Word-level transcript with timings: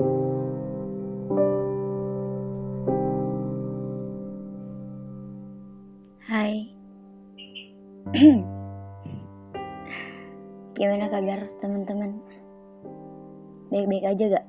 Hai. 0.00 0.16
Gimana 10.80 11.12
kabar 11.12 11.52
teman-teman? 11.60 12.16
Baik-baik 13.68 14.08
aja 14.08 14.40
gak? 14.40 14.46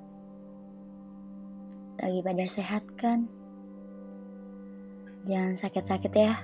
Lagi 1.99 2.19
pada 2.23 2.47
sehat 2.47 2.87
kan? 2.95 3.27
Jangan 5.27 5.59
sakit-sakit 5.59 6.15
ya. 6.15 6.39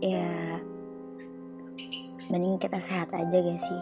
Ya, 0.00 0.56
mending 2.32 2.56
kita 2.56 2.80
sehat 2.80 3.12
aja 3.12 3.36
gak 3.44 3.60
sih? 3.60 3.80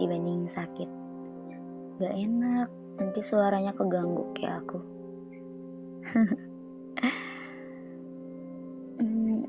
Dibanding 0.00 0.48
sakit. 0.48 1.09
Gak 2.00 2.16
enak, 2.16 2.68
nanti 2.96 3.20
suaranya 3.20 3.76
keganggu 3.76 4.24
kayak 4.32 4.64
aku. 4.64 4.78
Hmm, 9.00 9.48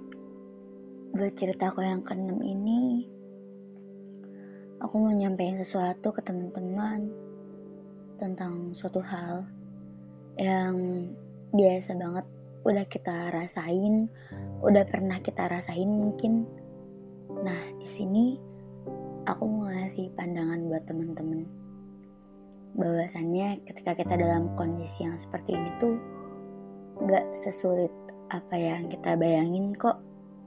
buat 1.12 1.36
ceritaku 1.36 1.84
yang 1.84 2.08
keenam 2.08 2.40
ini, 2.40 3.04
aku 4.80 4.96
mau 4.96 5.12
nyampein 5.12 5.60
sesuatu 5.60 6.16
ke 6.16 6.24
teman-teman 6.24 7.12
tentang 8.16 8.72
suatu 8.72 9.04
hal 9.04 9.44
yang 10.40 11.08
biasa 11.52 12.00
banget 12.00 12.26
udah 12.64 12.86
kita 12.88 13.32
rasain, 13.36 14.08
udah 14.64 14.88
pernah 14.88 15.20
kita 15.20 15.52
rasain 15.52 15.88
mungkin. 15.88 16.48
Nah, 17.32 17.60
di 17.76 17.88
sini 17.92 18.40
aku 19.28 19.44
mau 19.48 19.68
ngasih 19.68 20.16
pandangan 20.16 20.64
buat 20.68 20.84
teman-teman. 20.88 21.61
Bahwasannya 22.76 23.64
ketika 23.68 23.98
kita 23.98 24.16
dalam 24.16 24.52
kondisi 24.56 25.04
yang 25.04 25.20
seperti 25.20 25.56
ini 25.56 25.70
tuh 25.80 25.96
gak 27.08 27.26
sesulit 27.42 27.92
apa 28.32 28.56
yang 28.56 28.88
kita 28.88 29.20
bayangin 29.20 29.76
kok 29.76 30.00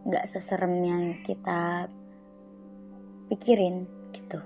gak 0.08 0.28
seserem 0.32 0.80
yang 0.80 1.02
kita 1.24 1.88
pikirin 3.28 3.84
gitu. 4.16 4.40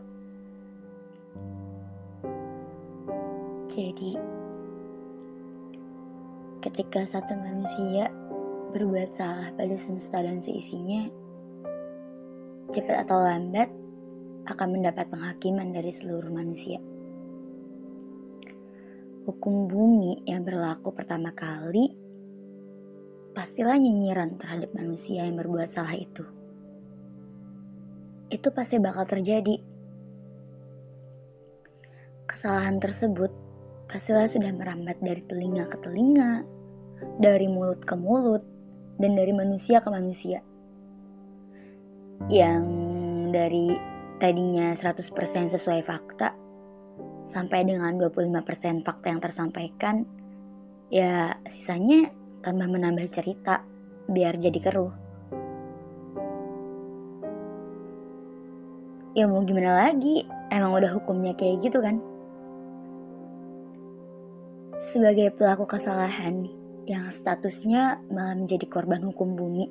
Jadi 3.79 4.19
ketika 6.65 7.07
satu 7.07 7.39
manusia 7.39 8.11
berbuat 8.75 9.15
salah 9.15 9.55
pada 9.55 9.77
semesta 9.79 10.19
dan 10.19 10.43
seisinya 10.43 11.07
cepat 12.75 13.07
atau 13.07 13.23
lambat 13.23 13.71
akan 14.51 14.69
mendapat 14.77 15.07
penghakiman 15.09 15.73
dari 15.73 15.95
seluruh 15.95 16.29
manusia 16.29 16.77
hukum 19.29 19.69
bumi 19.69 20.25
yang 20.25 20.41
berlaku 20.41 20.89
pertama 20.89 21.29
kali 21.37 21.93
pastilah 23.37 23.77
nyinyiran 23.77 24.41
terhadap 24.41 24.73
manusia 24.73 25.29
yang 25.29 25.37
berbuat 25.37 25.69
salah 25.69 25.93
itu. 26.01 26.25
Itu 28.33 28.49
pasti 28.57 28.81
bakal 28.81 29.05
terjadi. 29.05 29.61
Kesalahan 32.25 32.81
tersebut 32.81 33.29
pastilah 33.93 34.25
sudah 34.33 34.49
merambat 34.49 34.97
dari 35.05 35.21
telinga 35.29 35.69
ke 35.69 35.77
telinga, 35.85 36.49
dari 37.21 37.53
mulut 37.53 37.85
ke 37.85 37.93
mulut, 38.01 38.41
dan 38.97 39.13
dari 39.13 39.37
manusia 39.37 39.85
ke 39.85 39.93
manusia. 39.93 40.41
Yang 42.33 42.65
dari 43.37 43.77
tadinya 44.25 44.73
100% 44.73 45.53
sesuai 45.53 45.85
fakta, 45.85 46.48
sampai 47.29 47.69
dengan 47.69 48.01
25% 48.01 48.83
fakta 48.83 49.07
yang 49.13 49.21
tersampaikan, 49.21 50.09
ya 50.89 51.37
sisanya 51.53 52.09
tambah 52.41 52.65
menambah 52.65 53.05
cerita 53.13 53.61
biar 54.09 54.41
jadi 54.41 54.59
keruh. 54.59 54.93
Ya 59.13 59.27
mau 59.29 59.45
gimana 59.45 59.89
lagi, 59.89 60.25
emang 60.49 60.79
udah 60.79 60.95
hukumnya 60.97 61.37
kayak 61.37 61.61
gitu 61.61 61.85
kan? 61.85 62.01
Sebagai 64.79 65.35
pelaku 65.37 65.69
kesalahan 65.69 66.49
yang 66.89 67.13
statusnya 67.13 68.01
malah 68.09 68.39
menjadi 68.39 68.65
korban 68.71 69.05
hukum 69.05 69.37
bumi, 69.37 69.69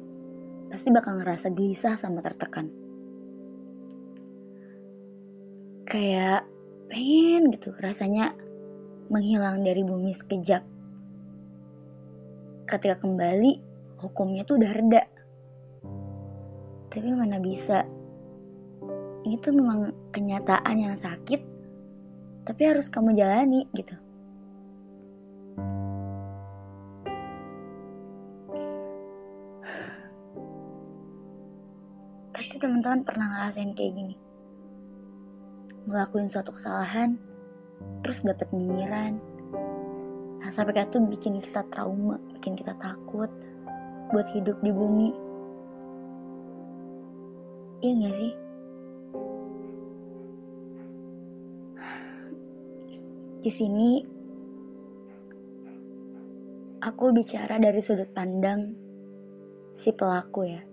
pasti 0.69 0.93
bakal 0.93 1.17
ngerasa 1.17 1.49
gelisah 1.55 1.97
sama 1.97 2.21
tertekan. 2.21 2.69
Kayak 5.87 6.43
pengen 6.87 7.51
gitu 7.51 7.75
rasanya 7.83 8.31
menghilang 9.11 9.63
dari 9.63 9.83
bumi 9.83 10.11
sekejap. 10.11 10.63
Ketika 12.67 12.99
kembali 12.99 13.59
hukumnya 14.03 14.43
tuh 14.43 14.59
udah 14.59 14.71
reda. 14.75 15.03
Tapi 16.91 17.07
mana 17.13 17.39
bisa? 17.39 17.83
Ini 19.23 19.35
tuh 19.43 19.53
memang 19.55 19.91
kenyataan 20.15 20.75
yang 20.79 20.95
sakit 20.95 21.43
tapi 22.47 22.63
harus 22.63 22.87
kamu 22.87 23.11
jalani 23.15 23.67
gitu. 23.75 23.95
Pasti 32.31 32.55
teman-teman 32.55 33.03
pernah 33.03 33.27
ngerasain 33.27 33.75
kayak 33.75 33.91
gini 33.91 34.26
ngelakuin 35.87 36.27
suatu 36.27 36.51
kesalahan 36.53 37.15
terus 38.03 38.21
dapat 38.21 38.51
nyinyiran 38.51 39.17
Nah, 40.47 40.55
sampai 40.55 40.79
kayak 40.79 40.95
tuh 40.95 41.03
bikin 41.03 41.43
kita 41.43 41.59
trauma, 41.75 42.15
bikin 42.39 42.55
kita 42.55 42.71
takut 42.79 43.27
buat 44.15 44.27
hidup 44.31 44.55
di 44.63 44.71
bumi. 44.71 45.11
Iya 47.83 47.91
gak 48.07 48.15
sih? 48.15 48.33
Di 53.43 53.51
sini 53.51 54.07
aku 56.79 57.11
bicara 57.11 57.59
dari 57.59 57.83
sudut 57.83 58.07
pandang 58.15 58.71
si 59.75 59.91
pelaku 59.91 60.47
ya. 60.47 60.63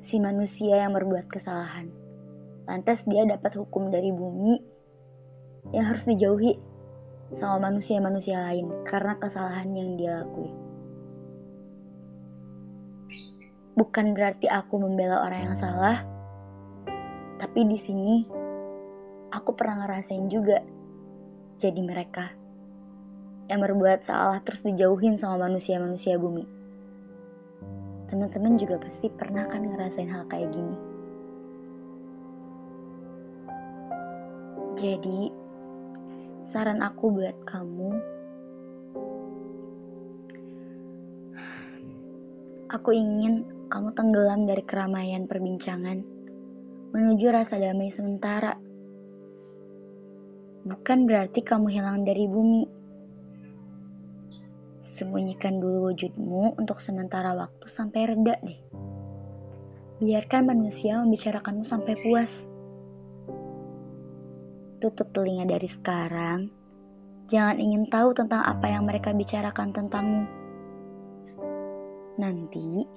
Si 0.00 0.16
manusia 0.16 0.80
yang 0.80 0.96
berbuat 0.96 1.28
kesalahan. 1.28 1.99
Lantas 2.68 3.04
dia 3.08 3.24
dapat 3.28 3.56
hukum 3.56 3.88
dari 3.88 4.10
bumi 4.10 4.60
yang 5.72 5.92
harus 5.92 6.04
dijauhi 6.08 6.56
sama 7.36 7.70
manusia-manusia 7.70 8.42
lain 8.42 8.82
karena 8.82 9.14
kesalahan 9.20 9.70
yang 9.70 9.94
dia 9.94 10.24
lakui. 10.24 10.50
Bukan 13.78 14.12
berarti 14.12 14.50
aku 14.50 14.82
membela 14.82 15.24
orang 15.24 15.52
yang 15.52 15.56
salah, 15.56 16.04
tapi 17.38 17.64
di 17.64 17.78
sini 17.78 18.26
aku 19.30 19.54
pernah 19.54 19.86
ngerasain 19.86 20.26
juga 20.26 20.60
jadi 21.62 21.80
mereka 21.80 22.34
yang 23.46 23.62
berbuat 23.62 24.02
salah 24.02 24.42
terus 24.42 24.66
dijauhin 24.66 25.14
sama 25.16 25.48
manusia-manusia 25.48 26.18
bumi. 26.18 26.44
Teman-teman 28.10 28.58
juga 28.58 28.82
pasti 28.82 29.06
pernah 29.06 29.46
kan 29.46 29.62
ngerasain 29.62 30.10
hal 30.10 30.26
kayak 30.26 30.50
gini. 30.50 30.89
Jadi, 34.80 35.28
saran 36.48 36.80
aku 36.80 37.12
buat 37.12 37.36
kamu 37.44 38.00
aku 42.72 42.96
ingin 42.96 43.44
kamu 43.68 43.92
tenggelam 43.92 44.48
dari 44.48 44.64
keramaian 44.64 45.28
perbincangan 45.28 46.00
menuju 46.96 47.28
rasa 47.28 47.60
damai 47.60 47.92
sementara. 47.92 48.56
Bukan 50.64 51.04
berarti 51.04 51.44
kamu 51.44 51.76
hilang 51.76 52.08
dari 52.08 52.24
bumi. 52.24 52.64
Sembunyikan 54.80 55.60
dulu 55.60 55.92
wujudmu 55.92 56.56
untuk 56.56 56.80
sementara 56.80 57.36
waktu 57.36 57.68
sampai 57.68 58.16
reda 58.16 58.40
deh. 58.40 58.60
Biarkan 60.00 60.48
manusia 60.48 61.04
membicarakanmu 61.04 61.68
sampai 61.68 62.00
puas 62.00 62.32
tutup 64.80 65.12
telinga 65.12 65.44
dari 65.44 65.68
sekarang. 65.68 66.48
Jangan 67.28 67.60
ingin 67.60 67.86
tahu 67.92 68.16
tentang 68.16 68.42
apa 68.42 68.66
yang 68.66 68.88
mereka 68.88 69.12
bicarakan 69.14 69.70
tentangmu. 69.70 70.24
Nanti, 72.18 72.88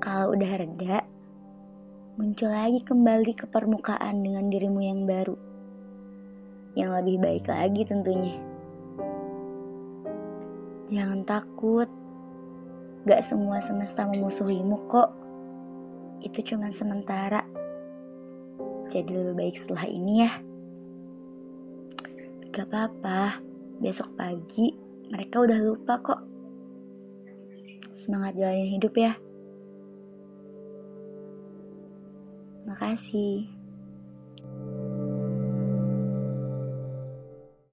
kalau 0.00 0.34
udah 0.34 0.52
reda, 0.58 1.04
muncul 2.16 2.50
lagi 2.50 2.80
kembali 2.82 3.32
ke 3.36 3.46
permukaan 3.46 4.24
dengan 4.24 4.48
dirimu 4.48 4.80
yang 4.80 5.04
baru. 5.04 5.36
Yang 6.74 6.90
lebih 6.98 7.16
baik 7.20 7.44
lagi 7.46 7.82
tentunya. 7.84 8.36
Jangan 10.90 11.22
takut. 11.28 11.88
Gak 13.06 13.22
semua 13.22 13.62
semesta 13.62 14.02
memusuhimu 14.02 14.90
kok. 14.90 15.14
Itu 16.26 16.42
cuma 16.42 16.74
sementara. 16.74 17.46
Jadi 18.90 19.14
lebih 19.14 19.34
baik 19.38 19.56
setelah 19.62 19.86
ini 19.86 20.26
ya. 20.26 20.55
Gak 22.56 22.72
apa-apa, 22.72 23.44
besok 23.84 24.16
pagi 24.16 24.72
mereka 25.12 25.44
udah 25.44 25.60
lupa 25.60 26.00
kok. 26.00 26.20
Semangat 27.92 28.32
jalanin 28.40 28.80
hidup 28.80 28.96
ya. 28.96 29.12
Makasih. 32.64 33.55